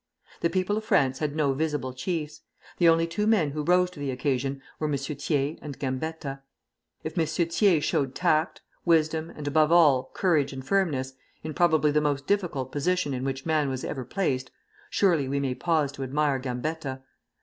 [0.39, 2.41] The people of France had no visible chiefs;
[2.79, 4.97] the only two men who rose to the occasion were M.
[4.97, 6.41] Thiers and Gambetta.
[7.03, 7.27] If M.
[7.47, 12.71] Thiers showed tact, wisdom, and above all courage and firmness, in probably the most difficult
[12.71, 14.49] position in which man was ever placed,
[14.89, 17.03] surely we may pause to admire Gambetta....